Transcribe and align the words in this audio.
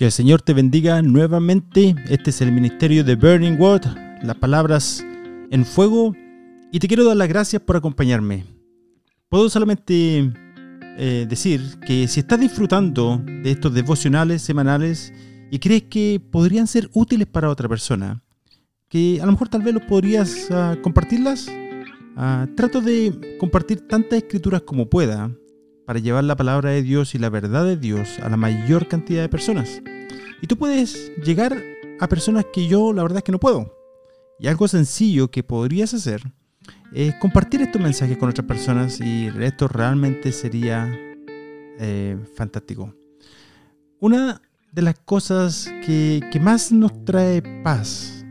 Que 0.00 0.06
el 0.06 0.12
Señor 0.12 0.40
te 0.40 0.54
bendiga 0.54 1.02
nuevamente. 1.02 1.94
Este 2.08 2.30
es 2.30 2.40
el 2.40 2.52
ministerio 2.52 3.04
de 3.04 3.16
Burning 3.16 3.60
Word, 3.60 3.84
las 4.22 4.34
palabras 4.36 5.04
en 5.50 5.66
fuego. 5.66 6.16
Y 6.72 6.78
te 6.78 6.88
quiero 6.88 7.04
dar 7.04 7.18
las 7.18 7.28
gracias 7.28 7.60
por 7.60 7.76
acompañarme. 7.76 8.46
Puedo 9.28 9.50
solamente 9.50 10.32
eh, 10.96 11.26
decir 11.28 11.78
que 11.86 12.08
si 12.08 12.20
estás 12.20 12.40
disfrutando 12.40 13.22
de 13.22 13.50
estos 13.50 13.74
devocionales 13.74 14.40
semanales 14.40 15.12
y 15.50 15.58
crees 15.58 15.82
que 15.82 16.18
podrían 16.30 16.66
ser 16.66 16.88
útiles 16.94 17.26
para 17.26 17.50
otra 17.50 17.68
persona, 17.68 18.22
que 18.88 19.18
a 19.20 19.26
lo 19.26 19.32
mejor 19.32 19.50
tal 19.50 19.60
vez 19.60 19.74
los 19.74 19.82
podrías 19.82 20.48
uh, 20.48 20.80
compartirlas, 20.80 21.46
uh, 22.16 22.46
trato 22.56 22.80
de 22.80 23.36
compartir 23.38 23.86
tantas 23.86 24.22
escrituras 24.22 24.62
como 24.62 24.88
pueda 24.88 25.30
para 25.84 25.98
llevar 25.98 26.24
la 26.24 26.36
palabra 26.36 26.70
de 26.70 26.82
Dios 26.82 27.14
y 27.14 27.18
la 27.18 27.28
verdad 27.28 27.66
de 27.66 27.76
Dios 27.76 28.18
a 28.20 28.30
la 28.30 28.38
mayor 28.38 28.88
cantidad 28.88 29.20
de 29.20 29.28
personas. 29.28 29.82
Y 30.42 30.46
tú 30.46 30.56
puedes 30.56 31.12
llegar 31.24 31.62
a 32.00 32.08
personas 32.08 32.46
que 32.52 32.66
yo 32.66 32.92
la 32.92 33.02
verdad 33.02 33.18
es 33.18 33.24
que 33.24 33.32
no 33.32 33.40
puedo. 33.40 33.76
Y 34.38 34.46
algo 34.46 34.66
sencillo 34.68 35.30
que 35.30 35.42
podrías 35.42 35.92
hacer 35.92 36.22
es 36.92 37.14
compartir 37.16 37.60
estos 37.62 37.80
mensajes 37.80 38.16
con 38.16 38.30
otras 38.30 38.46
personas 38.46 39.00
y 39.00 39.28
esto 39.40 39.68
realmente 39.68 40.32
sería 40.32 40.90
eh, 41.78 42.18
fantástico. 42.34 42.94
Una 44.00 44.40
de 44.72 44.82
las 44.82 44.98
cosas 45.00 45.70
que, 45.84 46.20
que 46.32 46.40
más 46.40 46.72
nos 46.72 47.04
trae 47.04 47.42
paz 47.62 48.24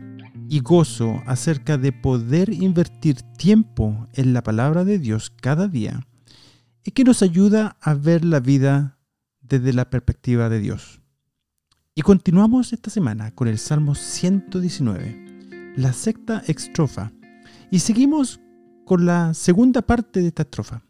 y 0.48 0.60
gozo 0.60 1.22
acerca 1.26 1.78
de 1.78 1.92
poder 1.92 2.52
invertir 2.52 3.22
tiempo 3.38 4.08
en 4.14 4.32
la 4.32 4.42
palabra 4.42 4.84
de 4.84 4.98
Dios 4.98 5.30
cada 5.30 5.68
día 5.68 6.00
y 6.84 6.90
que 6.90 7.04
nos 7.04 7.22
ayuda 7.22 7.76
a 7.80 7.94
ver 7.94 8.24
la 8.24 8.40
vida 8.40 8.98
desde 9.42 9.72
la 9.72 9.90
perspectiva 9.90 10.48
de 10.48 10.58
Dios. 10.58 10.99
Y 11.92 12.02
continuamos 12.02 12.72
esta 12.72 12.88
semana 12.88 13.32
con 13.34 13.48
el 13.48 13.58
Salmo 13.58 13.96
119, 13.96 15.74
la 15.76 15.92
sexta 15.92 16.40
estrofa, 16.46 17.10
y 17.68 17.80
seguimos 17.80 18.40
con 18.86 19.06
la 19.06 19.34
segunda 19.34 19.82
parte 19.82 20.20
de 20.20 20.28
esta 20.28 20.42
estrofa. 20.42 20.84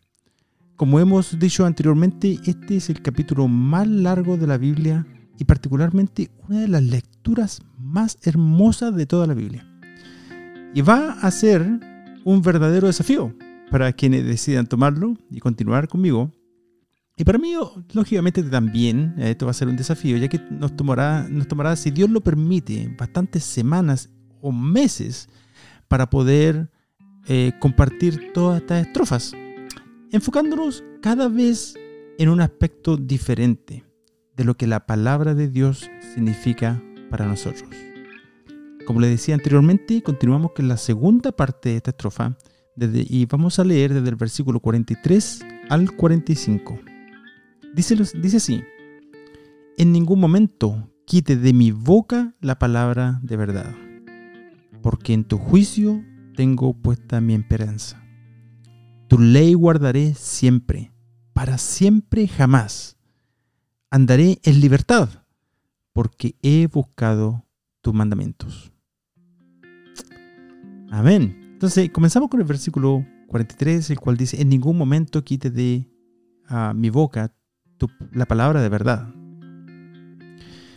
Como 0.77 1.01
hemos 1.01 1.39
dicho 1.39 1.65
anteriormente, 1.65 2.39
este 2.45 2.77
es 2.77 2.91
el 2.91 3.01
capítulo 3.01 3.49
más 3.49 3.89
largo 3.89 4.37
de 4.37 4.47
la 4.47 4.59
Biblia 4.59 5.07
y 5.39 5.45
particularmente 5.45 6.31
una 6.47 6.61
de 6.61 6.69
las 6.69 6.83
lecturas 6.83 7.63
más 7.79 8.19
hermosas 8.23 8.95
de 8.95 9.07
toda 9.07 9.27
la 9.27 9.33
Biblia. 9.33 9.67
Y 10.75 10.83
va 10.83 11.13
a 11.13 11.31
ser 11.31 11.67
un 12.25 12.43
verdadero 12.43 12.89
desafío 12.89 13.35
para 13.71 13.95
quienes 13.95 14.27
decidan 14.27 14.67
tomarlo 14.67 15.17
y 15.31 15.41
continuar 15.41 15.89
conmigo. 15.89 16.31
Y 17.21 17.25
para 17.25 17.37
mí, 17.37 17.53
lógicamente 17.93 18.43
también, 18.43 19.15
eh, 19.19 19.33
esto 19.33 19.45
va 19.45 19.51
a 19.51 19.55
ser 19.55 19.69
un 19.69 19.77
desafío, 19.77 20.17
ya 20.17 20.27
que 20.27 20.41
nos 20.51 20.75
tomará, 20.75 21.29
nos 21.29 21.47
tomará, 21.47 21.77
si 21.77 21.91
Dios 21.91 22.09
lo 22.09 22.23
permite, 22.23 22.97
bastantes 22.99 23.45
semanas 23.45 24.09
o 24.41 24.51
meses 24.53 25.29
para 25.87 26.09
poder 26.09 26.71
eh, 27.27 27.53
compartir 27.61 28.33
todas 28.33 28.63
estas 28.63 28.87
estrofas, 28.87 29.33
enfocándonos 30.11 30.83
cada 31.03 31.29
vez 31.29 31.75
en 32.17 32.31
un 32.31 32.41
aspecto 32.41 32.97
diferente 32.97 33.85
de 34.35 34.45
lo 34.45 34.57
que 34.57 34.67
la 34.67 34.87
palabra 34.87 35.35
de 35.35 35.49
Dios 35.49 35.91
significa 36.15 36.83
para 37.11 37.27
nosotros. 37.27 37.69
Como 38.87 38.99
les 38.99 39.11
decía 39.11 39.35
anteriormente, 39.35 40.03
continuamos 40.03 40.53
con 40.57 40.69
la 40.69 40.79
segunda 40.79 41.33
parte 41.33 41.69
de 41.69 41.77
esta 41.77 41.91
estrofa, 41.91 42.39
y 42.79 43.27
vamos 43.27 43.59
a 43.59 43.65
leer 43.65 43.93
desde 43.93 44.09
el 44.09 44.17
versículo 44.17 44.59
43 44.59 45.45
al 45.69 45.95
45. 45.95 46.90
Dice, 47.75 48.37
así, 48.37 48.63
en 49.79 49.93
ningún 49.93 50.19
momento 50.19 50.93
quite 51.07 51.37
de 51.37 51.53
mi 51.53 51.71
boca 51.71 52.35
la 52.41 52.59
palabra 52.59 53.21
de 53.23 53.37
verdad, 53.37 53.75
porque 54.83 55.13
en 55.13 55.25
tu 55.25 55.39
juicio 55.39 56.05
tengo 56.35 56.75
puesta 56.75 57.21
mi 57.21 57.35
esperanza. 57.35 58.03
Tu 59.09 59.19
ley 59.19 59.55
guardaré 59.55 60.15
siempre, 60.15 60.93
para 61.33 61.59
siempre 61.59 62.27
jamás. 62.27 62.97
Andaré 63.91 64.41
en 64.43 64.61
libertad, 64.61 65.09
porque 65.93 66.37
he 66.43 66.67
buscado 66.67 67.47
tus 67.83 67.95
mandamientos. 67.95 68.73
Amén. 70.91 71.39
Entonces, 71.53 71.91
comenzamos 71.91 72.31
con 72.31 72.41
el 72.41 72.47
versículo 72.47 73.07
43, 73.29 73.91
el 73.91 74.01
cual 74.01 74.17
dice, 74.17 74.41
en 74.41 74.49
ningún 74.49 74.77
momento 74.77 75.23
quite 75.23 75.51
de 75.51 75.89
ah, 76.49 76.73
mi 76.75 76.91
boca 76.91 77.33
la 78.13 78.27
palabra 78.27 78.61
de 78.61 78.69
verdad. 78.69 79.09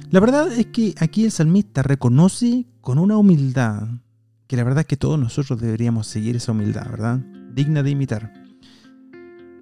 La 0.10 0.20
verdad 0.20 0.52
es 0.52 0.68
que 0.68 0.94
aquí 1.00 1.26
el 1.26 1.32
salmista 1.32 1.82
reconoce 1.82 2.68
con 2.82 3.00
una 3.00 3.18
humildad, 3.18 3.88
que 4.48 4.56
la 4.56 4.64
verdad 4.64 4.82
es 4.82 4.86
que 4.86 4.98
todos 4.98 5.20
nosotros 5.20 5.60
deberíamos 5.60 6.06
seguir 6.06 6.36
esa 6.36 6.52
humildad, 6.52 6.88
¿verdad? 6.88 7.20
Digna 7.54 7.82
de 7.82 7.90
imitar. 7.90 8.32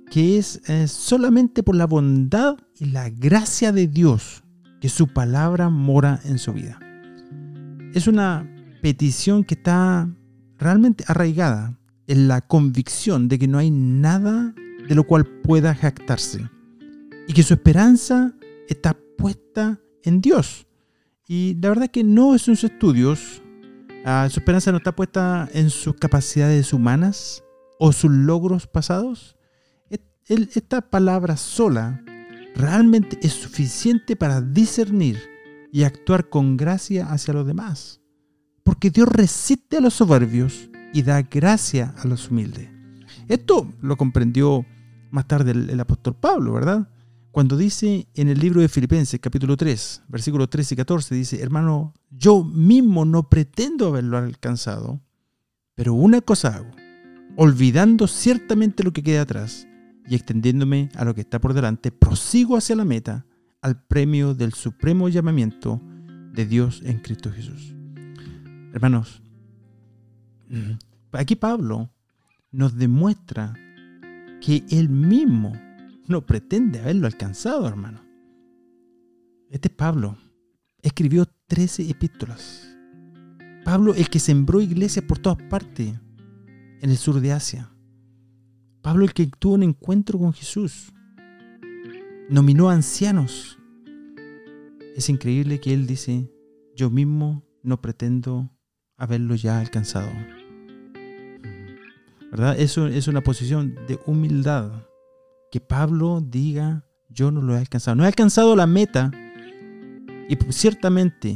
Que 0.09 0.37
es 0.37 0.61
eh, 0.67 0.89
solamente 0.89 1.63
por 1.63 1.75
la 1.75 1.87
bondad 1.87 2.57
y 2.77 2.85
la 2.85 3.09
gracia 3.09 3.71
de 3.71 3.87
Dios 3.87 4.43
que 4.81 4.89
su 4.89 5.07
palabra 5.07 5.69
mora 5.69 6.19
en 6.25 6.37
su 6.37 6.51
vida. 6.51 6.79
Es 7.93 8.07
una 8.07 8.45
petición 8.81 9.45
que 9.45 9.53
está 9.53 10.09
realmente 10.57 11.05
arraigada 11.07 11.79
en 12.07 12.27
la 12.27 12.41
convicción 12.41 13.29
de 13.29 13.39
que 13.39 13.47
no 13.47 13.57
hay 13.57 13.71
nada 13.71 14.53
de 14.87 14.95
lo 14.95 15.05
cual 15.05 15.25
pueda 15.25 15.73
jactarse 15.73 16.49
y 17.27 17.33
que 17.33 17.43
su 17.43 17.53
esperanza 17.53 18.33
está 18.67 18.97
puesta 19.17 19.79
en 20.03 20.21
Dios. 20.21 20.67
Y 21.27 21.55
la 21.61 21.69
verdad 21.69 21.87
que 21.87 22.03
no 22.03 22.35
es 22.35 22.47
en 22.47 22.55
sus 22.55 22.71
estudios, 22.71 23.41
ah, 24.05 24.27
su 24.29 24.39
esperanza 24.39 24.71
no 24.71 24.77
está 24.77 24.95
puesta 24.95 25.49
en 25.53 25.69
sus 25.69 25.95
capacidades 25.95 26.73
humanas 26.73 27.43
o 27.79 27.91
sus 27.91 28.11
logros 28.11 28.67
pasados. 28.67 29.37
Esta 30.27 30.81
palabra 30.81 31.35
sola 31.35 32.03
realmente 32.55 33.19
es 33.21 33.33
suficiente 33.33 34.15
para 34.15 34.39
discernir 34.39 35.19
y 35.73 35.83
actuar 35.83 36.29
con 36.29 36.55
gracia 36.55 37.11
hacia 37.11 37.33
los 37.33 37.45
demás 37.45 38.01
porque 38.63 38.89
Dios 38.89 39.07
resiste 39.07 39.77
a 39.77 39.81
los 39.81 39.95
soberbios 39.95 40.69
y 40.93 41.03
da 41.03 41.21
gracia 41.21 41.93
a 41.97 42.07
los 42.07 42.29
humildes. 42.29 42.69
Esto 43.27 43.71
lo 43.81 43.97
comprendió 43.97 44.65
más 45.09 45.27
tarde 45.27 45.51
el, 45.51 45.79
apóstol 45.79 46.15
Pablo, 46.15 46.53
¿verdad? 46.53 46.87
Cuando 47.31 47.55
dice 47.55 48.09
en 48.13 48.27
el 48.27 48.39
libro 48.39 48.59
de 48.59 48.67
Filipenses 48.67 49.17
capítulo 49.21 49.55
3, 49.55 50.03
versículos 50.09 50.49
13 50.49 50.73
y 50.73 50.77
14, 50.77 51.15
dice, 51.15 51.41
hermano, 51.41 51.93
yo 52.09 52.43
mismo 52.43 53.05
no 53.05 53.29
pretendo 53.29 53.87
haberlo 53.87 54.17
alcanzado, 54.17 54.99
pero 55.73 55.93
una 55.93 56.19
cosa 56.19 56.49
hago, 56.49 56.71
olvidando 57.37 58.07
ciertamente 58.07 58.83
lo 58.83 58.91
que 58.91 59.01
queda 59.01 59.21
atrás 59.21 59.65
y 60.05 60.15
extendiéndome 60.15 60.89
a 60.95 61.05
lo 61.05 61.15
que 61.15 61.21
está 61.21 61.39
por 61.39 61.53
delante, 61.53 61.89
prosigo 61.93 62.57
hacia 62.57 62.75
la 62.75 62.83
meta, 62.83 63.25
al 63.61 63.81
premio 63.81 64.33
del 64.33 64.53
supremo 64.53 65.07
llamamiento 65.07 65.81
de 66.33 66.45
Dios 66.45 66.81
en 66.83 66.99
Cristo 66.99 67.31
Jesús. 67.31 67.73
Hermanos, 68.73 69.21
aquí 71.13 71.37
Pablo 71.37 71.89
nos 72.51 72.75
demuestra 72.75 73.53
que 74.41 74.65
él 74.69 74.89
mismo 74.89 75.53
no 76.11 76.25
pretende 76.25 76.79
haberlo 76.79 77.07
alcanzado, 77.07 77.67
hermano. 77.67 78.01
Este 79.49 79.69
es 79.69 79.73
Pablo. 79.73 80.17
Escribió 80.81 81.25
13 81.47 81.89
epístolas. 81.89 82.67
Pablo, 83.63 83.93
el 83.93 84.09
que 84.09 84.19
sembró 84.19 84.61
iglesias 84.61 85.05
por 85.05 85.19
todas 85.19 85.41
partes 85.49 85.93
en 86.81 86.89
el 86.89 86.97
sur 86.97 87.19
de 87.19 87.31
Asia. 87.31 87.71
Pablo, 88.81 89.05
el 89.05 89.13
que 89.13 89.27
tuvo 89.27 89.55
un 89.55 89.63
encuentro 89.63 90.19
con 90.19 90.33
Jesús. 90.33 90.91
Nominó 92.29 92.69
ancianos. 92.69 93.57
Es 94.95 95.09
increíble 95.09 95.59
que 95.59 95.73
él 95.73 95.87
dice, 95.87 96.31
yo 96.75 96.89
mismo 96.89 97.43
no 97.63 97.81
pretendo 97.81 98.49
haberlo 98.97 99.35
ya 99.35 99.59
alcanzado. 99.59 100.11
¿Verdad? 102.31 102.59
Eso 102.59 102.87
es 102.87 103.07
una 103.07 103.21
posición 103.21 103.75
de 103.87 103.99
humildad. 104.05 104.71
Que 105.51 105.59
Pablo 105.59 106.21
diga, 106.21 106.85
yo 107.09 107.31
no 107.31 107.41
lo 107.41 107.55
he 107.55 107.59
alcanzado. 107.59 107.95
No 107.95 108.03
he 108.03 108.07
alcanzado 108.07 108.55
la 108.55 108.67
meta. 108.67 109.11
Y 110.29 110.37
ciertamente 110.51 111.35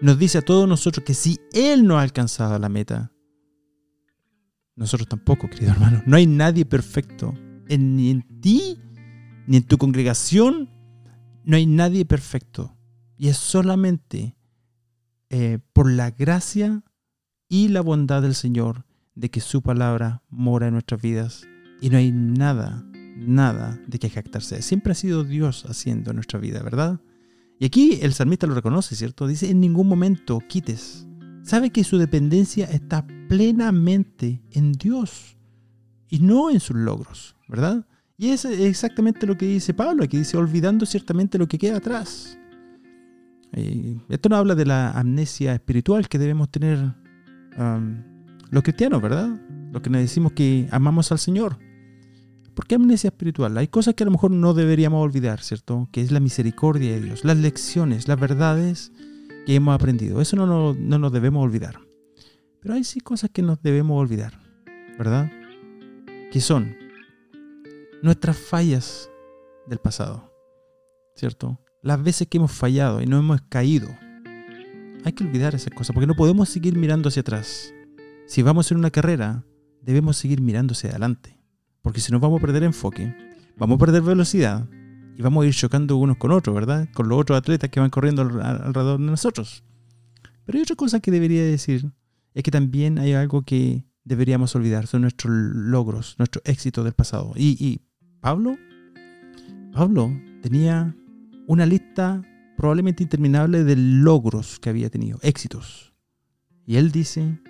nos 0.00 0.18
dice 0.18 0.38
a 0.38 0.42
todos 0.42 0.68
nosotros 0.68 1.04
que 1.04 1.14
si 1.14 1.38
Él 1.52 1.86
no 1.86 1.98
ha 1.98 2.02
alcanzado 2.02 2.58
la 2.58 2.68
meta, 2.68 3.12
nosotros 4.76 5.08
tampoco, 5.08 5.50
querido 5.50 5.72
hermano. 5.72 6.02
No 6.06 6.16
hay 6.16 6.26
nadie 6.26 6.64
perfecto. 6.64 7.34
ni 7.68 8.10
en 8.10 8.40
ti, 8.40 8.80
ni 9.46 9.56
en 9.56 9.64
tu 9.64 9.76
congregación, 9.76 10.70
no 11.44 11.56
hay 11.56 11.66
nadie 11.66 12.04
perfecto. 12.04 12.76
Y 13.16 13.28
es 13.28 13.36
solamente 13.36 14.36
eh, 15.30 15.58
por 15.72 15.90
la 15.90 16.10
gracia 16.10 16.84
y 17.48 17.68
la 17.68 17.80
bondad 17.80 18.22
del 18.22 18.34
Señor 18.34 18.84
de 19.14 19.30
que 19.30 19.40
su 19.40 19.62
palabra 19.62 20.22
mora 20.28 20.68
en 20.68 20.74
nuestras 20.74 21.02
vidas 21.02 21.48
y 21.80 21.90
no 21.90 21.98
hay 21.98 22.12
nada, 22.12 22.84
nada 23.18 23.78
de 23.86 23.98
que 23.98 24.10
jactarse. 24.10 24.62
Siempre 24.62 24.92
ha 24.92 24.94
sido 24.94 25.24
Dios 25.24 25.64
haciendo 25.66 26.10
en 26.10 26.16
nuestra 26.16 26.38
vida, 26.38 26.62
¿verdad? 26.62 27.00
Y 27.58 27.64
aquí 27.66 27.98
el 28.02 28.12
salmista 28.12 28.46
lo 28.46 28.54
reconoce, 28.54 28.94
¿cierto? 28.94 29.26
Dice, 29.26 29.50
en 29.50 29.60
ningún 29.60 29.88
momento 29.88 30.40
quites. 30.48 31.06
Sabe 31.42 31.70
que 31.70 31.84
su 31.84 31.98
dependencia 31.98 32.66
está 32.66 33.06
plenamente 33.28 34.42
en 34.52 34.72
Dios 34.72 35.36
y 36.08 36.20
no 36.20 36.50
en 36.50 36.60
sus 36.60 36.76
logros, 36.76 37.36
¿verdad? 37.48 37.86
Y 38.16 38.30
es 38.30 38.44
exactamente 38.44 39.26
lo 39.26 39.36
que 39.36 39.46
dice 39.46 39.74
Pablo, 39.74 40.04
aquí 40.04 40.18
dice, 40.18 40.36
olvidando 40.36 40.86
ciertamente 40.86 41.38
lo 41.38 41.46
que 41.46 41.58
queda 41.58 41.78
atrás. 41.78 42.38
Eh, 43.52 43.96
esto 44.08 44.28
no 44.28 44.36
habla 44.36 44.54
de 44.54 44.66
la 44.66 44.90
amnesia 44.90 45.54
espiritual 45.54 46.08
que 46.08 46.18
debemos 46.18 46.50
tener 46.50 46.94
los 48.50 48.62
cristianos, 48.62 49.02
¿verdad? 49.02 49.28
Los 49.72 49.82
que 49.82 49.90
nos 49.90 50.00
decimos 50.00 50.32
que 50.32 50.68
amamos 50.70 51.10
al 51.10 51.18
Señor. 51.18 51.58
¿Por 52.58 52.66
qué 52.66 52.74
amnesia 52.74 53.06
espiritual? 53.06 53.56
Hay 53.56 53.68
cosas 53.68 53.94
que 53.94 54.02
a 54.02 54.06
lo 54.06 54.10
mejor 54.10 54.32
no 54.32 54.52
deberíamos 54.52 55.00
olvidar, 55.00 55.40
¿cierto? 55.44 55.88
Que 55.92 56.00
es 56.00 56.10
la 56.10 56.18
misericordia 56.18 56.90
de 56.90 57.00
Dios, 57.00 57.24
las 57.24 57.36
lecciones, 57.36 58.08
las 58.08 58.18
verdades 58.18 58.90
que 59.46 59.54
hemos 59.54 59.76
aprendido. 59.76 60.20
Eso 60.20 60.34
no, 60.34 60.74
no 60.74 60.98
nos 60.98 61.12
debemos 61.12 61.44
olvidar. 61.44 61.78
Pero 62.60 62.74
hay 62.74 62.82
sí 62.82 62.98
cosas 62.98 63.30
que 63.30 63.42
nos 63.42 63.62
debemos 63.62 63.96
olvidar, 63.96 64.40
¿verdad? 64.98 65.30
Que 66.32 66.40
son 66.40 66.76
nuestras 68.02 68.36
fallas 68.36 69.08
del 69.68 69.78
pasado, 69.78 70.34
¿cierto? 71.14 71.60
Las 71.80 72.02
veces 72.02 72.26
que 72.26 72.38
hemos 72.38 72.50
fallado 72.50 73.00
y 73.00 73.06
no 73.06 73.20
hemos 73.20 73.40
caído. 73.42 73.86
Hay 75.04 75.12
que 75.12 75.22
olvidar 75.22 75.54
esas 75.54 75.72
cosas 75.72 75.94
porque 75.94 76.08
no 76.08 76.16
podemos 76.16 76.48
seguir 76.48 76.76
mirando 76.76 77.08
hacia 77.08 77.20
atrás. 77.20 77.72
Si 78.26 78.42
vamos 78.42 78.72
en 78.72 78.78
una 78.78 78.90
carrera, 78.90 79.44
debemos 79.80 80.16
seguir 80.16 80.40
mirando 80.40 80.72
hacia 80.72 80.90
adelante. 80.90 81.37
Porque 81.88 82.02
si 82.02 82.12
nos 82.12 82.20
vamos 82.20 82.36
a 82.36 82.42
perder 82.42 82.64
enfoque, 82.64 83.16
vamos 83.56 83.76
a 83.76 83.78
perder 83.78 84.02
velocidad 84.02 84.68
y 85.16 85.22
vamos 85.22 85.42
a 85.42 85.46
ir 85.46 85.54
chocando 85.54 85.96
unos 85.96 86.18
con 86.18 86.32
otros, 86.32 86.54
¿verdad? 86.54 86.86
Con 86.92 87.08
los 87.08 87.18
otros 87.18 87.38
atletas 87.38 87.70
que 87.70 87.80
van 87.80 87.88
corriendo 87.88 88.20
alrededor 88.20 89.00
de 89.00 89.06
nosotros. 89.06 89.64
Pero 90.44 90.58
hay 90.58 90.64
otra 90.64 90.76
cosa 90.76 91.00
que 91.00 91.10
debería 91.10 91.42
decir, 91.42 91.90
es 92.34 92.42
que 92.42 92.50
también 92.50 92.98
hay 92.98 93.14
algo 93.14 93.40
que 93.40 93.86
deberíamos 94.04 94.54
olvidar, 94.54 94.86
son 94.86 95.00
nuestros 95.00 95.32
logros, 95.32 96.16
nuestros 96.18 96.42
éxitos 96.44 96.84
del 96.84 96.92
pasado. 96.92 97.32
Y, 97.36 97.56
y 97.58 97.80
Pablo, 98.20 98.58
Pablo 99.72 100.14
tenía 100.42 100.94
una 101.46 101.64
lista 101.64 102.20
probablemente 102.58 103.02
interminable 103.02 103.64
de 103.64 103.76
logros 103.76 104.60
que 104.60 104.68
había 104.68 104.90
tenido, 104.90 105.18
éxitos. 105.22 105.94
Y 106.66 106.76
él 106.76 106.92
dice, 106.92 107.40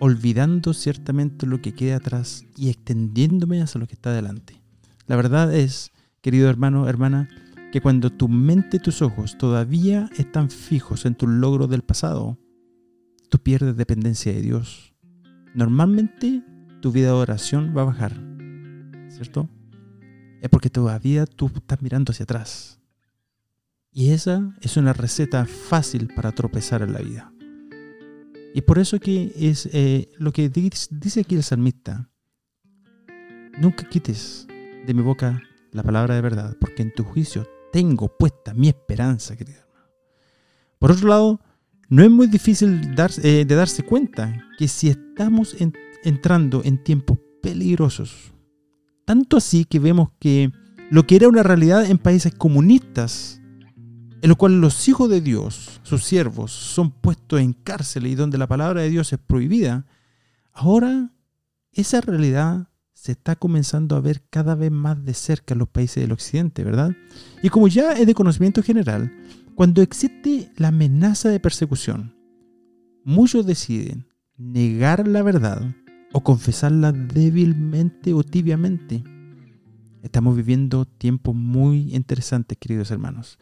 olvidando 0.00 0.74
ciertamente 0.74 1.46
lo 1.46 1.60
que 1.60 1.74
queda 1.74 1.96
atrás 1.96 2.44
y 2.56 2.70
extendiéndome 2.70 3.62
hacia 3.62 3.80
lo 3.80 3.86
que 3.86 3.94
está 3.94 4.10
adelante. 4.10 4.60
La 5.06 5.16
verdad 5.16 5.54
es, 5.54 5.92
querido 6.20 6.48
hermano, 6.48 6.88
hermana, 6.88 7.28
que 7.72 7.80
cuando 7.80 8.10
tu 8.10 8.28
mente 8.28 8.76
y 8.76 8.80
tus 8.80 9.02
ojos 9.02 9.36
todavía 9.36 10.08
están 10.16 10.50
fijos 10.50 11.06
en 11.06 11.14
tus 11.14 11.28
logros 11.28 11.68
del 11.68 11.82
pasado, 11.82 12.38
tú 13.28 13.38
pierdes 13.38 13.76
dependencia 13.76 14.32
de 14.32 14.42
Dios. 14.42 14.94
Normalmente 15.54 16.42
tu 16.80 16.92
vida 16.92 17.08
de 17.08 17.14
oración 17.14 17.74
va 17.76 17.82
a 17.82 17.86
bajar, 17.86 18.12
¿cierto? 19.08 19.48
Es 20.40 20.48
porque 20.50 20.70
todavía 20.70 21.26
tú 21.26 21.50
estás 21.54 21.82
mirando 21.82 22.12
hacia 22.12 22.24
atrás. 22.24 22.80
Y 23.90 24.10
esa 24.10 24.54
es 24.60 24.76
una 24.76 24.92
receta 24.92 25.44
fácil 25.44 26.08
para 26.14 26.32
tropezar 26.32 26.82
en 26.82 26.92
la 26.92 27.00
vida. 27.00 27.33
Y 28.54 28.62
por 28.62 28.78
eso 28.78 29.00
que 29.00 29.32
es 29.36 29.68
eh, 29.72 30.08
lo 30.16 30.32
que 30.32 30.48
dice 30.48 31.20
aquí 31.20 31.34
el 31.34 31.42
salmista. 31.42 32.08
Nunca 33.58 33.88
quites 33.88 34.46
de 34.86 34.94
mi 34.94 35.02
boca 35.02 35.42
la 35.72 35.82
palabra 35.82 36.14
de 36.14 36.20
verdad, 36.20 36.56
porque 36.60 36.82
en 36.82 36.94
tu 36.94 37.02
juicio 37.02 37.48
tengo 37.72 38.16
puesta 38.16 38.54
mi 38.54 38.68
esperanza, 38.68 39.36
querido 39.36 39.58
hermano. 39.58 39.88
Por 40.78 40.92
otro 40.92 41.08
lado, 41.08 41.40
no 41.88 42.04
es 42.04 42.10
muy 42.10 42.28
difícil 42.28 42.94
eh, 43.24 43.44
de 43.44 43.54
darse 43.56 43.82
cuenta 43.82 44.46
que 44.56 44.68
si 44.68 44.88
estamos 44.88 45.56
entrando 46.04 46.62
en 46.64 46.82
tiempos 46.82 47.18
peligrosos, 47.42 48.32
tanto 49.04 49.36
así 49.36 49.64
que 49.64 49.80
vemos 49.80 50.10
que 50.20 50.52
lo 50.90 51.08
que 51.08 51.16
era 51.16 51.28
una 51.28 51.42
realidad 51.42 51.90
en 51.90 51.98
países 51.98 52.32
comunistas 52.32 53.42
en 54.24 54.30
los 54.30 54.38
cuales 54.38 54.58
los 54.58 54.88
hijos 54.88 55.10
de 55.10 55.20
Dios, 55.20 55.82
sus 55.82 56.02
siervos, 56.02 56.50
son 56.50 56.90
puestos 56.90 57.42
en 57.42 57.52
cárcel 57.52 58.06
y 58.06 58.14
donde 58.14 58.38
la 58.38 58.46
palabra 58.46 58.80
de 58.80 58.88
Dios 58.88 59.12
es 59.12 59.18
prohibida, 59.18 59.84
ahora 60.54 61.12
esa 61.72 62.00
realidad 62.00 62.70
se 62.94 63.12
está 63.12 63.36
comenzando 63.36 63.96
a 63.96 64.00
ver 64.00 64.22
cada 64.30 64.54
vez 64.54 64.70
más 64.70 65.04
de 65.04 65.12
cerca 65.12 65.52
en 65.52 65.58
los 65.58 65.68
países 65.68 66.02
del 66.02 66.12
occidente, 66.12 66.64
¿verdad? 66.64 66.96
Y 67.42 67.50
como 67.50 67.68
ya 67.68 67.92
es 67.92 68.06
de 68.06 68.14
conocimiento 68.14 68.62
general, 68.62 69.14
cuando 69.54 69.82
existe 69.82 70.50
la 70.56 70.68
amenaza 70.68 71.28
de 71.28 71.38
persecución, 71.38 72.16
muchos 73.04 73.44
deciden 73.44 74.06
negar 74.38 75.06
la 75.06 75.22
verdad 75.22 75.76
o 76.14 76.22
confesarla 76.22 76.92
débilmente 76.92 78.14
o 78.14 78.22
tibiamente. 78.22 79.04
Estamos 80.02 80.34
viviendo 80.34 80.86
tiempos 80.86 81.34
muy 81.34 81.94
interesantes, 81.94 82.56
queridos 82.56 82.90
hermanos 82.90 83.38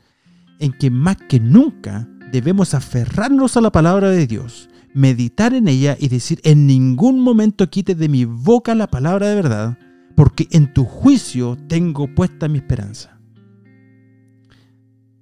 en 0.58 0.72
que 0.72 0.90
más 0.90 1.16
que 1.28 1.40
nunca 1.40 2.08
debemos 2.32 2.74
aferrarnos 2.74 3.56
a 3.56 3.60
la 3.60 3.72
palabra 3.72 4.10
de 4.10 4.26
Dios, 4.26 4.68
meditar 4.94 5.54
en 5.54 5.68
ella 5.68 5.96
y 5.98 6.08
decir, 6.08 6.40
en 6.44 6.66
ningún 6.66 7.20
momento 7.20 7.68
quites 7.68 7.96
de 7.98 8.08
mi 8.08 8.24
boca 8.24 8.74
la 8.74 8.88
palabra 8.88 9.28
de 9.28 9.34
verdad, 9.34 9.78
porque 10.16 10.48
en 10.50 10.72
tu 10.72 10.84
juicio 10.84 11.56
tengo 11.68 12.14
puesta 12.14 12.48
mi 12.48 12.58
esperanza. 12.58 13.18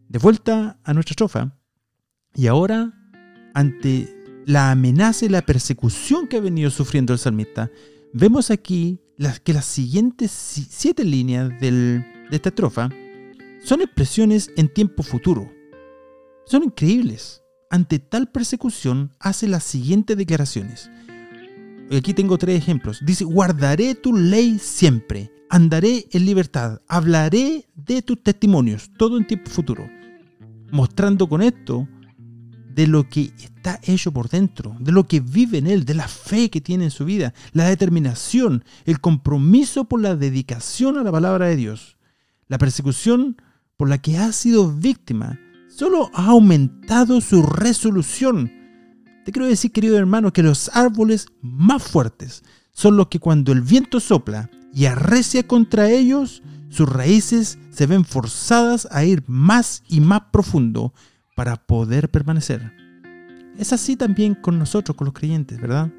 De 0.09 0.19
vuelta 0.19 0.79
a 0.85 0.95
nuestra 0.95 1.13
estrofa, 1.13 1.57
y 2.35 2.47
ahora, 2.47 2.93
ante 3.55 4.09
la 4.47 4.71
amenaza 4.71 5.27
y 5.27 5.29
la 5.29 5.43
persecución 5.43 6.27
que 6.27 6.37
ha 6.37 6.41
venido 6.41 6.71
sufriendo 6.71 7.13
el 7.13 7.19
salmista, 7.19 7.71
vemos 8.13 8.51
aquí 8.51 9.01
que 9.45 9.53
las 9.53 9.65
siguientes 9.65 10.31
siete 10.31 11.05
líneas 11.05 11.51
de 11.61 12.05
esta 12.31 12.49
estrofa 12.49 12.89
son 13.63 13.83
expresiones 13.83 14.51
en 14.57 14.73
tiempo 14.73 15.03
futuro. 15.03 15.53
Son 16.47 16.65
increíbles. 16.65 17.43
Ante 17.71 17.99
tal 17.99 18.31
persecución 18.31 19.13
hace 19.21 19.47
las 19.47 19.63
siguientes 19.63 20.17
declaraciones. 20.17 20.91
Aquí 21.97 22.15
tengo 22.15 22.39
tres 22.39 22.59
ejemplos. 22.59 23.01
Dice, 23.05 23.25
guardaré 23.25 23.95
tu 23.95 24.17
ley 24.17 24.59
siempre, 24.59 25.33
andaré 25.49 26.07
en 26.13 26.25
libertad, 26.25 26.81
hablaré 26.89 27.69
de 27.75 28.03
tus 28.03 28.23
testimonios, 28.23 28.91
todo 28.97 29.19
en 29.19 29.27
tiempo 29.27 29.51
futuro. 29.51 29.89
Mostrando 30.71 31.29
con 31.29 31.43
esto 31.43 31.89
de 32.75 32.87
lo 32.87 33.09
que 33.09 33.33
está 33.39 33.81
hecho 33.83 34.13
por 34.13 34.29
dentro, 34.29 34.77
de 34.81 34.93
lo 34.93 35.07
que 35.07 35.21
vive 35.21 35.59
en 35.59 35.67
él, 35.67 35.85
de 35.85 35.95
la 35.95 36.09
fe 36.09 36.49
que 36.49 36.61
tiene 36.61 36.85
en 36.85 36.91
su 36.91 37.05
vida, 37.05 37.35
la 37.53 37.69
determinación, 37.69 38.65
el 38.85 39.01
compromiso 39.01 39.85
por 39.85 40.01
la 40.01 40.17
dedicación 40.17 40.97
a 40.97 41.03
la 41.03 41.13
palabra 41.13 41.47
de 41.47 41.57
Dios. 41.57 41.99
La 42.47 42.59
persecución 42.59 43.37
por 43.81 43.89
la 43.89 43.97
que 43.97 44.19
ha 44.19 44.31
sido 44.31 44.71
víctima 44.71 45.41
solo 45.67 46.11
ha 46.13 46.27
aumentado 46.27 47.23
su 47.23 47.41
resolución. 47.41 48.53
Te 49.25 49.33
quiero 49.33 49.49
decir, 49.49 49.73
querido 49.73 49.97
hermano, 49.97 50.35
que 50.35 50.43
los 50.43 50.71
árboles 50.75 51.29
más 51.41 51.83
fuertes 51.83 52.43
son 52.73 52.99
los 52.99 53.07
que 53.07 53.21
cuando 53.21 53.53
el 53.53 53.63
viento 53.63 53.99
sopla 53.99 54.51
y 54.75 54.85
arrecia 54.85 55.47
contra 55.47 55.89
ellos, 55.89 56.43
sus 56.69 56.87
raíces 56.91 57.59
se 57.71 57.87
ven 57.87 58.05
forzadas 58.05 58.87
a 58.91 59.03
ir 59.07 59.25
más 59.27 59.83
y 59.89 60.01
más 60.01 60.25
profundo 60.31 60.93
para 61.35 61.57
poder 61.57 62.11
permanecer. 62.11 62.75
Es 63.57 63.73
así 63.73 63.97
también 63.97 64.35
con 64.35 64.59
nosotros, 64.59 64.95
con 64.95 65.07
los 65.07 65.15
creyentes, 65.15 65.59
¿verdad? 65.59 65.91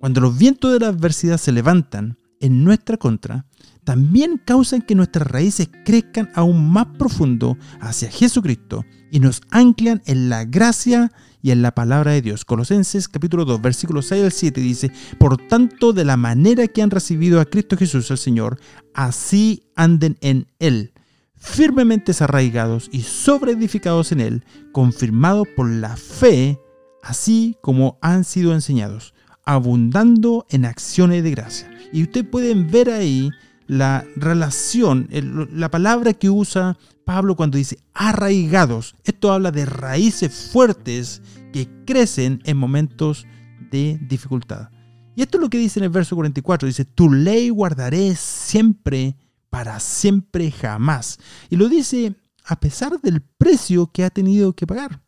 Cuando 0.00 0.22
los 0.22 0.38
vientos 0.38 0.72
de 0.72 0.80
la 0.80 0.88
adversidad 0.88 1.36
se 1.36 1.52
levantan 1.52 2.16
en 2.40 2.64
nuestra 2.64 2.96
contra, 2.96 3.44
también 3.84 4.40
causan 4.44 4.82
que 4.82 4.94
nuestras 4.94 5.26
raíces 5.26 5.68
crezcan 5.84 6.30
aún 6.34 6.70
más 6.70 6.86
profundo 6.98 7.56
hacia 7.80 8.10
Jesucristo 8.10 8.84
y 9.10 9.20
nos 9.20 9.42
anclan 9.50 10.02
en 10.06 10.28
la 10.28 10.44
gracia 10.44 11.12
y 11.42 11.50
en 11.50 11.62
la 11.62 11.74
palabra 11.74 12.12
de 12.12 12.22
Dios. 12.22 12.44
Colosenses 12.44 13.08
capítulo 13.08 13.44
2, 13.44 13.60
versículos 13.60 14.06
6 14.06 14.24
al 14.24 14.32
7 14.32 14.60
dice, 14.60 14.92
Por 15.18 15.36
tanto, 15.48 15.92
de 15.92 16.04
la 16.04 16.16
manera 16.16 16.68
que 16.68 16.82
han 16.82 16.90
recibido 16.90 17.40
a 17.40 17.44
Cristo 17.44 17.76
Jesús 17.76 18.10
el 18.10 18.18
Señor, 18.18 18.60
así 18.94 19.64
anden 19.74 20.16
en 20.20 20.46
Él, 20.60 20.92
firmemente 21.34 22.12
arraigados 22.20 22.88
y 22.92 23.02
sobreedificados 23.02 24.12
en 24.12 24.20
Él, 24.20 24.44
confirmados 24.70 25.48
por 25.56 25.68
la 25.68 25.96
fe, 25.96 26.60
así 27.02 27.56
como 27.60 27.98
han 28.00 28.22
sido 28.22 28.54
enseñados, 28.54 29.12
abundando 29.44 30.46
en 30.50 30.64
acciones 30.64 31.24
de 31.24 31.32
gracia. 31.32 31.68
Y 31.92 32.04
ustedes 32.04 32.28
pueden 32.28 32.70
ver 32.70 32.88
ahí 32.88 33.30
la 33.72 34.04
relación, 34.16 35.08
la 35.50 35.70
palabra 35.70 36.12
que 36.12 36.28
usa 36.28 36.76
Pablo 37.06 37.36
cuando 37.36 37.56
dice 37.56 37.78
arraigados. 37.94 38.94
Esto 39.02 39.32
habla 39.32 39.50
de 39.50 39.64
raíces 39.64 40.50
fuertes 40.52 41.22
que 41.54 41.70
crecen 41.86 42.42
en 42.44 42.58
momentos 42.58 43.26
de 43.70 43.98
dificultad. 44.06 44.68
Y 45.16 45.22
esto 45.22 45.38
es 45.38 45.42
lo 45.42 45.48
que 45.48 45.56
dice 45.56 45.80
en 45.80 45.84
el 45.84 45.90
verso 45.90 46.14
44. 46.16 46.66
Dice, 46.66 46.84
tu 46.84 47.10
ley 47.10 47.48
guardaré 47.48 48.14
siempre, 48.14 49.16
para 49.48 49.80
siempre, 49.80 50.50
jamás. 50.50 51.18
Y 51.48 51.56
lo 51.56 51.70
dice 51.70 52.14
a 52.44 52.60
pesar 52.60 53.00
del 53.00 53.22
precio 53.22 53.90
que 53.90 54.04
ha 54.04 54.10
tenido 54.10 54.52
que 54.52 54.66
pagar. 54.66 55.00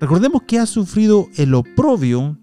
Recordemos 0.00 0.42
que 0.42 0.58
ha 0.58 0.66
sufrido 0.66 1.28
el 1.36 1.54
oprobio 1.54 2.38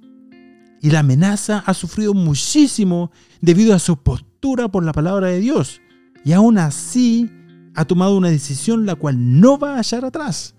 y 0.81 0.89
la 0.89 1.01
amenaza, 1.01 1.59
ha 1.59 1.75
sufrido 1.75 2.15
muchísimo 2.15 3.11
debido 3.39 3.75
a 3.75 3.79
su 3.79 3.97
postura 3.97 4.30
por 4.41 4.83
la 4.83 4.91
palabra 4.91 5.27
de 5.27 5.39
Dios. 5.39 5.81
Y 6.25 6.33
aún 6.33 6.57
así 6.57 7.31
ha 7.75 7.85
tomado 7.85 8.17
una 8.17 8.29
decisión 8.29 8.85
la 8.85 8.95
cual 8.95 9.39
no 9.39 9.57
va 9.57 9.75
a 9.75 9.77
hallar 9.77 10.03
atrás. 10.03 10.55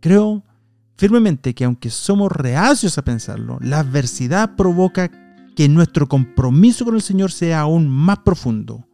Creo 0.00 0.42
firmemente 0.96 1.54
que 1.54 1.64
aunque 1.64 1.90
somos 1.90 2.32
reacios 2.32 2.98
a 2.98 3.02
pensarlo, 3.02 3.58
la 3.60 3.80
adversidad 3.80 4.56
provoca 4.56 5.10
que 5.54 5.68
nuestro 5.68 6.08
compromiso 6.08 6.84
con 6.84 6.94
el 6.94 7.02
Señor 7.02 7.30
sea 7.30 7.60
aún 7.60 7.88
más 7.88 8.20
profundo, 8.20 8.88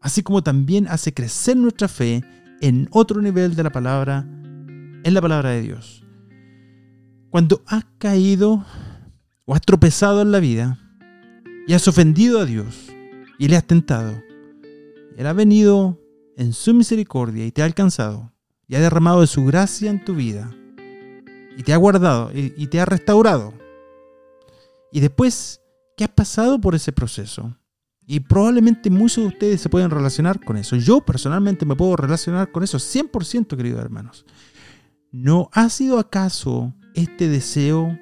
así 0.00 0.22
como 0.22 0.42
también 0.42 0.88
hace 0.88 1.12
crecer 1.12 1.56
nuestra 1.56 1.88
fe 1.88 2.24
en 2.60 2.88
otro 2.90 3.20
nivel 3.20 3.54
de 3.54 3.62
la 3.62 3.70
palabra, 3.70 4.26
en 4.26 5.14
la 5.14 5.20
palabra 5.20 5.50
de 5.50 5.62
Dios. 5.62 6.04
Cuando 7.28 7.62
has 7.66 7.84
caído 7.98 8.64
o 9.44 9.54
has 9.54 9.60
tropezado 9.60 10.22
en 10.22 10.32
la 10.32 10.40
vida 10.40 10.78
y 11.68 11.74
has 11.74 11.86
ofendido 11.86 12.40
a 12.40 12.46
Dios 12.46 12.95
y 13.38 13.48
le 13.48 13.56
has 13.56 13.66
tentado, 13.66 14.22
Él 15.16 15.26
ha 15.26 15.32
venido 15.32 15.98
en 16.36 16.52
su 16.52 16.74
misericordia 16.74 17.46
y 17.46 17.52
te 17.52 17.62
ha 17.62 17.64
alcanzado 17.64 18.32
y 18.68 18.74
ha 18.74 18.80
derramado 18.80 19.20
de 19.20 19.26
su 19.26 19.44
gracia 19.44 19.90
en 19.90 20.04
tu 20.04 20.14
vida 20.14 20.54
y 21.56 21.62
te 21.62 21.72
ha 21.72 21.76
guardado 21.76 22.30
y, 22.34 22.66
te 22.66 22.80
ha 22.80 22.84
restaurado. 22.84 23.54
Y 24.92 25.00
después 25.00 25.62
que 25.96 26.04
has 26.04 26.10
pasado 26.10 26.60
por 26.60 26.74
ese 26.74 26.92
proceso, 26.92 27.56
y 28.06 28.20
probablemente 28.20 28.90
muchos 28.90 29.24
de 29.24 29.28
ustedes 29.28 29.60
se 29.60 29.68
pueden 29.68 29.90
relacionar 29.90 30.44
con 30.44 30.56
eso. 30.56 30.76
Yo 30.76 31.00
personalmente 31.00 31.66
me 31.66 31.74
puedo 31.74 31.96
relacionar 31.96 32.52
con 32.52 32.62
eso 32.62 32.78
100%, 32.78 33.56
queridos 33.56 33.80
hermanos. 33.80 34.24
¿No 35.10 35.48
ha 35.52 35.68
sido 35.70 35.98
acaso 35.98 36.72
este 36.94 37.28
deseo 37.28 37.98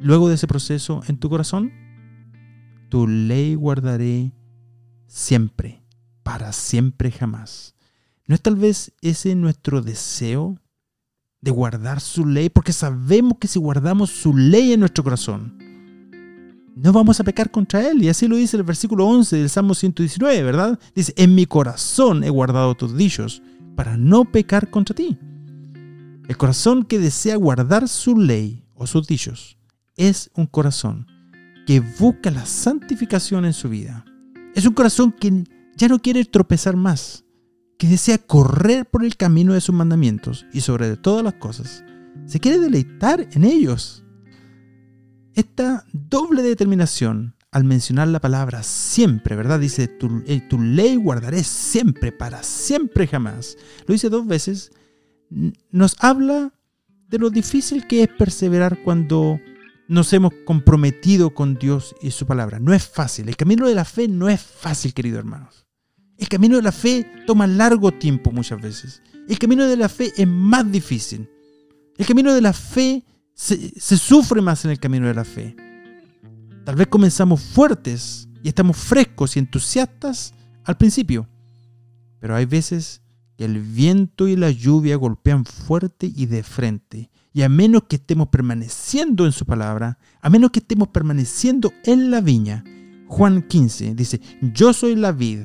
luego 0.00 0.28
de 0.28 0.36
ese 0.36 0.46
proceso 0.46 1.02
en 1.08 1.18
tu 1.18 1.28
corazón? 1.28 1.72
Tu 2.96 3.06
ley 3.06 3.56
guardaré 3.56 4.32
siempre, 5.06 5.84
para 6.22 6.54
siempre 6.54 7.10
jamás. 7.10 7.74
¿No 8.26 8.34
es 8.34 8.40
tal 8.40 8.56
vez 8.56 8.94
ese 9.02 9.34
nuestro 9.34 9.82
deseo 9.82 10.58
de 11.42 11.50
guardar 11.50 12.00
su 12.00 12.24
ley? 12.24 12.48
Porque 12.48 12.72
sabemos 12.72 13.34
que 13.38 13.48
si 13.48 13.58
guardamos 13.58 14.08
su 14.08 14.34
ley 14.34 14.72
en 14.72 14.80
nuestro 14.80 15.04
corazón, 15.04 15.58
no 16.74 16.90
vamos 16.90 17.20
a 17.20 17.24
pecar 17.24 17.50
contra 17.50 17.86
Él. 17.86 18.02
Y 18.02 18.08
así 18.08 18.28
lo 18.28 18.36
dice 18.36 18.56
el 18.56 18.62
versículo 18.62 19.04
11 19.04 19.36
del 19.36 19.50
Salmo 19.50 19.74
119, 19.74 20.42
¿verdad? 20.42 20.80
Dice, 20.94 21.12
en 21.18 21.34
mi 21.34 21.44
corazón 21.44 22.24
he 22.24 22.30
guardado 22.30 22.76
tus 22.76 22.96
dichos 22.96 23.42
para 23.74 23.98
no 23.98 24.24
pecar 24.24 24.70
contra 24.70 24.96
ti. 24.96 25.18
El 26.26 26.36
corazón 26.38 26.82
que 26.82 26.98
desea 26.98 27.36
guardar 27.36 27.88
su 27.88 28.16
ley 28.16 28.64
o 28.72 28.86
sus 28.86 29.06
dichos 29.06 29.58
es 29.96 30.30
un 30.34 30.46
corazón 30.46 31.14
que 31.66 31.80
busca 31.80 32.30
la 32.30 32.46
santificación 32.46 33.44
en 33.44 33.52
su 33.52 33.68
vida. 33.68 34.04
Es 34.54 34.64
un 34.64 34.72
corazón 34.72 35.12
que 35.12 35.44
ya 35.76 35.88
no 35.88 36.00
quiere 36.00 36.24
tropezar 36.24 36.76
más, 36.76 37.24
que 37.78 37.88
desea 37.88 38.18
correr 38.18 38.86
por 38.86 39.04
el 39.04 39.16
camino 39.16 39.52
de 39.52 39.60
sus 39.60 39.74
mandamientos 39.74 40.46
y 40.52 40.62
sobre 40.62 40.96
todas 40.96 41.22
las 41.22 41.34
cosas, 41.34 41.84
se 42.24 42.40
quiere 42.40 42.58
deleitar 42.58 43.28
en 43.32 43.44
ellos. 43.44 44.04
Esta 45.34 45.84
doble 45.92 46.42
determinación 46.42 47.36
al 47.50 47.64
mencionar 47.64 48.08
la 48.08 48.20
palabra 48.20 48.62
siempre, 48.62 49.36
¿verdad? 49.36 49.60
Dice, 49.60 49.86
tu, 49.88 50.22
eh, 50.26 50.46
ley 50.58 50.96
guardaré 50.96 51.44
siempre, 51.44 52.12
para 52.12 52.42
siempre 52.42 53.06
jamás. 53.06 53.56
Lo 53.86 53.92
dice 53.92 54.08
dos 54.08 54.26
veces. 54.26 54.72
Nos 55.70 55.96
habla 56.00 56.52
de 57.08 57.18
lo 57.18 57.30
difícil 57.30 57.86
que 57.86 58.02
es 58.02 58.08
perseverar 58.08 58.82
cuando 58.82 59.40
nos 59.88 60.12
hemos 60.12 60.32
comprometido 60.44 61.34
con 61.34 61.54
Dios 61.54 61.94
y 62.00 62.10
su 62.10 62.26
palabra. 62.26 62.58
No 62.58 62.74
es 62.74 62.86
fácil. 62.86 63.28
El 63.28 63.36
camino 63.36 63.68
de 63.68 63.74
la 63.74 63.84
fe 63.84 64.08
no 64.08 64.28
es 64.28 64.40
fácil, 64.40 64.94
queridos 64.94 65.20
hermanos. 65.20 65.66
El 66.18 66.28
camino 66.28 66.56
de 66.56 66.62
la 66.62 66.72
fe 66.72 67.06
toma 67.26 67.46
largo 67.46 67.92
tiempo 67.92 68.32
muchas 68.32 68.60
veces. 68.60 69.02
El 69.28 69.38
camino 69.38 69.66
de 69.66 69.76
la 69.76 69.88
fe 69.88 70.12
es 70.16 70.26
más 70.26 70.70
difícil. 70.70 71.28
El 71.98 72.06
camino 72.06 72.32
de 72.34 72.40
la 72.40 72.52
fe 72.52 73.04
se, 73.34 73.96
sufre 73.98 74.40
más 74.40 74.64
en 74.64 74.70
el 74.70 74.80
camino 74.80 75.06
de 75.06 75.14
la 75.14 75.24
fe. 75.24 75.54
Tal 76.64 76.74
vez 76.74 76.86
comenzamos 76.88 77.42
fuertes 77.42 78.28
y 78.42 78.48
estamos 78.48 78.76
frescos 78.76 79.36
y 79.36 79.38
entusiastas 79.38 80.34
al 80.64 80.76
principio, 80.76 81.28
pero 82.18 82.34
hay 82.34 82.44
veces 82.44 83.02
que 83.36 83.44
el 83.44 83.60
viento 83.60 84.26
y 84.26 84.36
la 84.36 84.50
lluvia 84.50 84.96
golpean 84.96 85.44
fuerte 85.44 86.10
y 86.12 86.26
de 86.26 86.42
frente. 86.42 87.10
Y 87.36 87.42
a 87.42 87.50
menos 87.50 87.82
que 87.82 87.96
estemos 87.96 88.28
permaneciendo 88.28 89.26
en 89.26 89.32
su 89.32 89.44
palabra, 89.44 89.98
a 90.22 90.30
menos 90.30 90.52
que 90.52 90.60
estemos 90.60 90.88
permaneciendo 90.88 91.70
en 91.84 92.10
la 92.10 92.22
viña, 92.22 92.64
Juan 93.08 93.42
15 93.42 93.94
dice, 93.94 94.22
yo 94.40 94.72
soy 94.72 94.96
la 94.96 95.12
vid, 95.12 95.40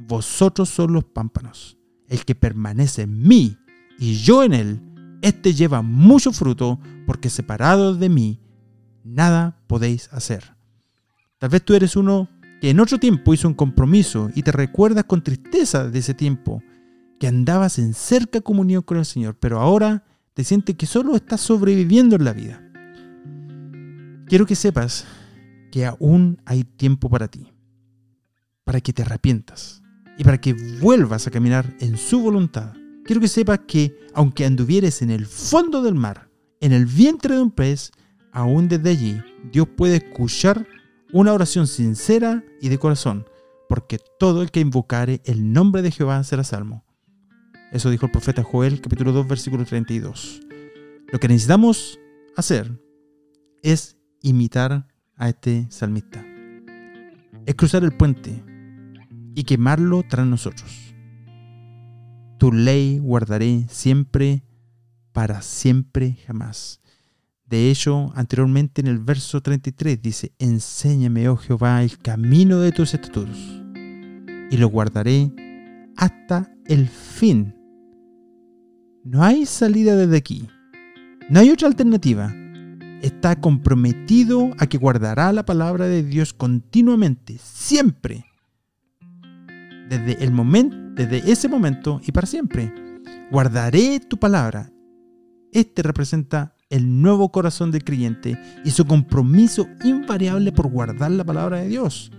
vosotros 0.00 0.68
son 0.68 0.92
los 0.92 1.04
pámpanos. 1.04 1.78
El 2.08 2.26
que 2.26 2.34
permanece 2.34 3.00
en 3.04 3.22
mí 3.22 3.56
y 3.98 4.16
yo 4.16 4.42
en 4.42 4.52
él, 4.52 4.82
este 5.22 5.54
lleva 5.54 5.80
mucho 5.80 6.30
fruto, 6.30 6.78
porque 7.06 7.30
separado 7.30 7.94
de 7.94 8.10
mí, 8.10 8.42
nada 9.02 9.62
podéis 9.66 10.12
hacer. 10.12 10.54
Tal 11.38 11.48
vez 11.48 11.64
tú 11.64 11.72
eres 11.72 11.96
uno 11.96 12.28
que 12.60 12.68
en 12.68 12.80
otro 12.80 12.98
tiempo 12.98 13.32
hizo 13.32 13.48
un 13.48 13.54
compromiso 13.54 14.28
y 14.34 14.42
te 14.42 14.52
recuerdas 14.52 15.04
con 15.04 15.24
tristeza 15.24 15.88
de 15.88 16.00
ese 16.00 16.12
tiempo, 16.12 16.62
que 17.18 17.28
andabas 17.28 17.78
en 17.78 17.94
cerca 17.94 18.42
comunión 18.42 18.82
con 18.82 18.98
el 18.98 19.06
Señor, 19.06 19.38
pero 19.40 19.58
ahora 19.58 20.04
te 20.40 20.44
sientes 20.44 20.74
que 20.74 20.86
solo 20.86 21.16
estás 21.16 21.42
sobreviviendo 21.42 22.16
en 22.16 22.24
la 22.24 22.32
vida. 22.32 22.62
Quiero 24.26 24.46
que 24.46 24.56
sepas 24.56 25.04
que 25.70 25.84
aún 25.84 26.40
hay 26.46 26.64
tiempo 26.64 27.10
para 27.10 27.28
ti, 27.28 27.52
para 28.64 28.80
que 28.80 28.94
te 28.94 29.02
arrepientas 29.02 29.82
y 30.16 30.24
para 30.24 30.40
que 30.40 30.54
vuelvas 30.80 31.26
a 31.26 31.30
caminar 31.30 31.76
en 31.80 31.98
su 31.98 32.20
voluntad 32.22 32.72
quiero 33.04 33.20
que 33.20 33.28
sepas 33.28 33.60
que 33.66 33.94
aunque 34.14 34.46
anduvieres 34.46 35.02
en 35.02 35.10
el 35.10 35.26
fondo 35.26 35.82
del 35.82 35.94
mar, 35.94 36.30
en 36.60 36.72
el 36.72 36.86
vientre 36.86 37.34
de 37.34 37.42
un 37.42 37.50
pez, 37.50 37.92
aún 38.32 38.66
desde 38.66 38.88
allí 38.88 39.22
Dios 39.52 39.68
puede 39.76 39.96
escuchar 39.96 40.66
una 41.12 41.34
oración 41.34 41.66
sincera 41.66 42.42
y 42.62 42.70
de 42.70 42.78
corazón, 42.78 43.26
porque 43.68 43.98
todo 44.18 44.40
el 44.40 44.50
que 44.50 44.60
invocare 44.60 45.20
el 45.26 45.52
nombre 45.52 45.82
de 45.82 45.90
Jehová 45.90 46.24
será 46.24 46.44
salmo. 46.44 46.86
Eso 47.72 47.88
dijo 47.88 48.06
el 48.06 48.12
profeta 48.12 48.42
Joel 48.42 48.80
capítulo 48.80 49.12
2 49.12 49.28
versículo 49.28 49.64
32. 49.64 50.40
Lo 51.12 51.20
que 51.20 51.28
necesitamos 51.28 52.00
hacer 52.36 52.80
es 53.62 53.96
imitar 54.22 54.88
a 55.16 55.28
este 55.28 55.66
salmista. 55.70 56.24
Es 57.46 57.54
cruzar 57.54 57.84
el 57.84 57.92
puente 57.92 58.42
y 59.36 59.44
quemarlo 59.44 60.02
tras 60.08 60.26
nosotros. 60.26 60.94
Tu 62.38 62.52
ley 62.52 62.98
guardaré 62.98 63.66
siempre, 63.68 64.42
para 65.12 65.40
siempre 65.40 66.16
jamás. 66.26 66.80
De 67.46 67.70
hecho, 67.70 68.12
anteriormente 68.16 68.80
en 68.80 68.88
el 68.88 68.98
verso 68.98 69.40
33 69.40 70.02
dice, 70.02 70.32
enséñame, 70.38 71.28
oh 71.28 71.36
Jehová, 71.36 71.82
el 71.84 71.98
camino 71.98 72.58
de 72.58 72.72
tus 72.72 72.94
estatutos, 72.94 73.38
y 74.50 74.56
lo 74.56 74.68
guardaré 74.68 75.30
hasta 75.96 76.52
el 76.66 76.88
fin. 76.88 77.59
No 79.10 79.24
hay 79.24 79.44
salida 79.44 79.96
desde 79.96 80.16
aquí. 80.16 80.48
No 81.28 81.40
hay 81.40 81.50
otra 81.50 81.66
alternativa. 81.66 82.32
Está 83.02 83.40
comprometido 83.40 84.52
a 84.56 84.68
que 84.68 84.78
guardará 84.78 85.32
la 85.32 85.44
palabra 85.44 85.86
de 85.86 86.04
Dios 86.04 86.32
continuamente, 86.32 87.36
siempre. 87.42 88.24
Desde 89.88 90.22
el 90.22 90.30
momento 90.30 90.76
desde 90.94 91.28
ese 91.28 91.48
momento 91.48 92.00
y 92.06 92.12
para 92.12 92.28
siempre. 92.28 92.72
Guardaré 93.32 93.98
tu 93.98 94.16
palabra. 94.16 94.70
Este 95.50 95.82
representa 95.82 96.54
el 96.68 97.02
nuevo 97.02 97.32
corazón 97.32 97.72
del 97.72 97.82
creyente 97.82 98.38
y 98.64 98.70
su 98.70 98.84
compromiso 98.84 99.66
invariable 99.82 100.52
por 100.52 100.68
guardar 100.68 101.10
la 101.10 101.24
palabra 101.24 101.58
de 101.58 101.66
Dios. 101.66 102.12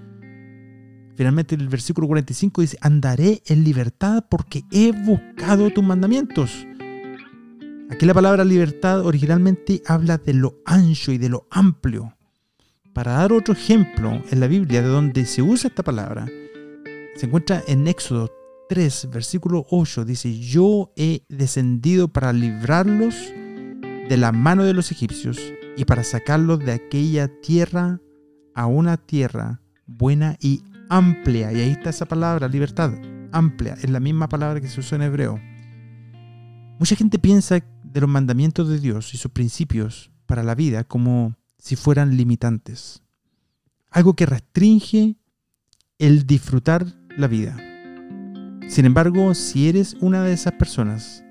Finalmente 1.16 1.56
el 1.56 1.70
versículo 1.70 2.08
45 2.08 2.62
dice, 2.62 2.78
andaré 2.82 3.42
en 3.46 3.64
libertad 3.64 4.26
porque 4.30 4.64
he 4.72 4.92
buscado 4.92 5.70
tus 5.70 5.86
mandamientos. 5.86 6.68
Aquí 7.92 8.06
la 8.06 8.14
palabra 8.14 8.46
libertad 8.46 9.06
originalmente 9.06 9.84
habla 9.86 10.18
de 10.18 10.34
lo 10.34 10.56
ancho 10.66 11.12
y 11.12 11.18
de 11.18 11.28
lo 11.28 11.48
amplio. 11.52 12.16
Para 12.94 13.12
dar 13.12 13.34
otro 13.34 13.54
ejemplo 13.54 14.24
en 14.32 14.40
la 14.40 14.48
Biblia 14.48 14.82
de 14.82 14.88
donde 14.88 15.26
se 15.26 15.42
usa 15.42 15.68
esta 15.68 15.84
palabra, 15.84 16.26
se 17.16 17.26
encuentra 17.26 17.62
en 17.68 17.88
Éxodo 17.88 18.32
3, 18.70 19.10
versículo 19.12 19.66
8, 19.70 20.06
dice, 20.06 20.40
yo 20.40 20.94
he 20.96 21.24
descendido 21.28 22.08
para 22.08 22.32
librarlos 22.32 23.14
de 24.10 24.18
la 24.18 24.32
mano 24.32 24.64
de 24.64 24.74
los 24.74 24.90
egipcios 24.92 25.38
y 25.76 25.84
para 25.84 26.06
sacarlos 26.06 26.60
de 26.60 26.72
aquella 26.72 27.28
tierra 27.42 28.00
a 28.56 28.68
una 28.68 28.96
tierra 28.96 29.62
buena 29.86 30.38
y 30.40 30.64
amplia. 30.90 31.52
Y 31.52 31.60
ahí 31.60 31.72
está 31.72 31.90
esa 31.90 32.06
palabra, 32.06 32.48
libertad, 32.48 32.94
amplia, 33.34 33.74
es 33.74 33.90
la 33.90 34.00
misma 34.00 34.30
palabra 34.30 34.62
que 34.62 34.70
se 34.70 34.80
usó 34.80 34.96
en 34.96 35.02
hebreo. 35.02 35.40
Mucha 36.80 36.96
gente 36.96 37.20
piensa 37.20 37.60
de 37.92 38.02
los 38.02 38.10
mandamientos 38.10 38.70
de 38.70 38.80
Dios 38.80 39.14
y 39.14 39.18
sus 39.18 39.32
principios 39.32 40.12
para 40.26 40.44
la 40.44 40.56
vida 40.56 40.84
como 40.84 41.36
si 41.58 41.76
fueran 41.76 42.16
limitantes. 42.16 43.04
Algo 43.90 44.16
que 44.16 44.26
restringe 44.26 45.18
el 46.00 46.26
disfrutar 46.26 46.86
la 47.18 47.28
vida. 47.28 47.58
Sin 48.68 48.86
embargo, 48.86 49.34
si 49.34 49.68
eres 49.68 49.96
una 50.00 50.24
de 50.24 50.34
esas 50.34 50.54
personas 50.54 51.24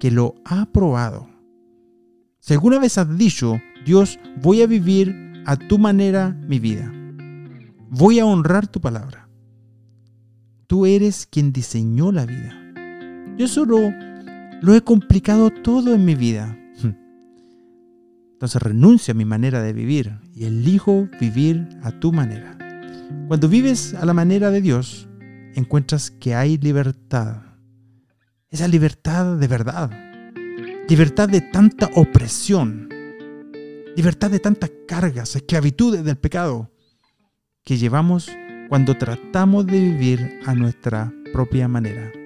que 0.00 0.10
lo 0.10 0.34
ha 0.44 0.66
probado, 0.66 1.28
si 2.40 2.54
alguna 2.54 2.78
vez 2.78 2.98
has 2.98 3.16
dicho, 3.16 3.60
Dios, 3.84 4.18
voy 4.40 4.62
a 4.62 4.66
vivir 4.66 5.14
a 5.46 5.56
tu 5.56 5.78
manera 5.78 6.30
mi 6.30 6.58
vida, 6.58 6.90
voy 7.90 8.18
a 8.18 8.26
honrar 8.26 8.66
tu 8.66 8.80
palabra, 8.80 9.28
tú 10.66 10.86
eres 10.86 11.26
quien 11.26 11.52
diseñó 11.52 12.10
la 12.12 12.24
vida. 12.24 12.54
Yo 13.36 13.46
solo 13.46 13.92
lo 14.64 14.74
he 14.74 14.80
complicado 14.80 15.50
todo 15.50 15.94
en 15.94 16.06
mi 16.06 16.14
vida. 16.14 16.58
Entonces 18.32 18.62
renuncio 18.62 19.12
a 19.12 19.14
mi 19.14 19.26
manera 19.26 19.62
de 19.62 19.74
vivir 19.74 20.18
y 20.34 20.46
elijo 20.46 21.06
vivir 21.20 21.68
a 21.82 21.92
tu 21.92 22.12
manera. 22.12 22.56
Cuando 23.28 23.46
vives 23.46 23.92
a 23.92 24.06
la 24.06 24.14
manera 24.14 24.50
de 24.50 24.62
Dios, 24.62 25.06
encuentras 25.54 26.10
que 26.10 26.34
hay 26.34 26.56
libertad. 26.56 27.42
Esa 28.48 28.66
libertad 28.66 29.36
de 29.36 29.46
verdad. 29.46 29.90
Libertad 30.88 31.28
de 31.28 31.42
tanta 31.42 31.90
opresión. 31.94 32.88
Libertad 33.96 34.30
de 34.30 34.40
tantas 34.40 34.72
cargas, 34.88 35.36
esclavitudes 35.36 36.04
del 36.04 36.16
pecado 36.16 36.72
que 37.64 37.76
llevamos 37.76 38.30
cuando 38.70 38.96
tratamos 38.96 39.66
de 39.66 39.78
vivir 39.78 40.40
a 40.46 40.54
nuestra 40.54 41.12
propia 41.34 41.68
manera. 41.68 42.23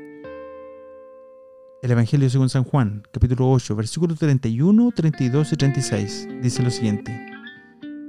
El 1.80 1.92
Evangelio 1.92 2.28
según 2.28 2.48
San 2.48 2.64
Juan, 2.64 3.04
capítulo 3.12 3.48
8, 3.52 3.76
versículos 3.76 4.18
31, 4.18 4.90
32 4.90 5.52
y 5.52 5.56
36, 5.56 6.28
dice 6.42 6.62
lo 6.64 6.70
siguiente. 6.70 7.24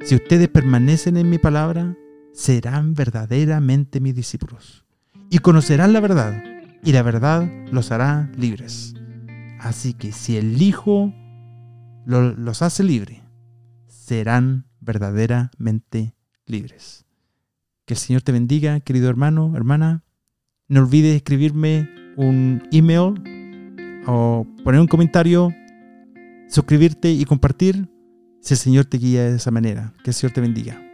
Si 0.04 0.16
ustedes 0.16 0.48
permanecen 0.48 1.18
en 1.18 1.30
mi 1.30 1.38
palabra, 1.38 1.96
serán 2.34 2.96
verdaderamente 2.96 4.00
mis 4.00 4.16
discípulos 4.16 4.86
y 5.30 5.38
conocerán 5.38 5.94
la 5.94 6.00
verdad, 6.00 6.44
y 6.84 6.94
la 6.94 7.04
verdad 7.04 7.48
los 7.72 7.92
hará 7.92 8.32
libres. 8.36 8.96
Así 9.60 9.94
que 9.94 10.14
si 10.14 10.38
el 10.38 10.60
Hijo 10.60 11.14
los 12.08 12.62
hace 12.64 12.84
libres, 12.84 13.22
serán 13.86 14.66
verdaderamente 14.80 16.16
libres. 16.48 17.06
Que 17.86 17.94
el 17.94 18.00
Señor 18.00 18.24
te 18.24 18.32
bendiga, 18.32 18.80
querido 18.80 19.12
hermano, 19.12 19.56
hermana. 19.56 20.04
No 20.68 20.82
olvides 20.82 21.16
escribirme 21.16 21.88
un 22.18 22.68
email 22.72 23.14
o 24.08 24.46
poner 24.63 24.82
un 24.82 24.88
comentario, 24.88 25.53
suscribirte 26.48 27.12
y 27.12 27.25
compartir 27.25 27.89
si 28.41 28.53
el 28.53 28.58
Señor 28.58 28.86
te 28.86 28.98
guía 28.98 29.29
de 29.29 29.38
esa 29.38 29.51
manera. 29.51 29.94
Que 30.03 30.12
el 30.12 30.13
Señor 30.13 30.34
te 30.34 30.41
bendiga. 30.41 30.88